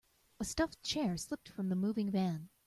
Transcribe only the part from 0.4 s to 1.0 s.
stuffed